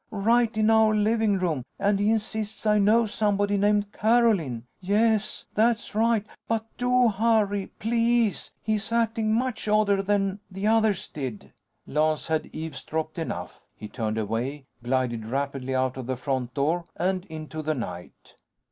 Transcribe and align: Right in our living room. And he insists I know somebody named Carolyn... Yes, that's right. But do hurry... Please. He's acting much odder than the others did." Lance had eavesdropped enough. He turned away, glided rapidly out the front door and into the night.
Right 0.09 0.57
in 0.57 0.71
our 0.71 0.95
living 0.95 1.37
room. 1.37 1.63
And 1.77 1.99
he 1.99 2.09
insists 2.09 2.65
I 2.65 2.79
know 2.79 3.05
somebody 3.05 3.55
named 3.55 3.91
Carolyn... 3.93 4.65
Yes, 4.79 5.45
that's 5.53 5.93
right. 5.93 6.25
But 6.47 6.65
do 6.79 7.09
hurry... 7.09 7.67
Please. 7.77 8.49
He's 8.63 8.91
acting 8.91 9.31
much 9.31 9.67
odder 9.67 10.01
than 10.01 10.39
the 10.49 10.65
others 10.65 11.07
did." 11.07 11.53
Lance 11.85 12.25
had 12.29 12.47
eavesdropped 12.51 13.19
enough. 13.19 13.61
He 13.75 13.87
turned 13.87 14.17
away, 14.17 14.65
glided 14.81 15.27
rapidly 15.27 15.75
out 15.75 16.03
the 16.03 16.17
front 16.17 16.55
door 16.55 16.85
and 16.95 17.23
into 17.25 17.61
the 17.61 17.75
night. 17.75 18.33